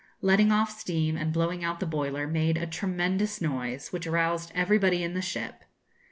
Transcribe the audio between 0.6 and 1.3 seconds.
steam,